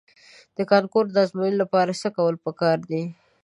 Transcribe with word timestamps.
د 0.57 0.59
کانکور 0.71 1.05
د 1.11 1.15
ازموینې 1.25 1.57
لپاره 1.63 1.91
څه 2.01 2.09
کول 2.17 2.35
په 2.43 2.51
کار 2.61 2.77
دي؟ 2.89 3.03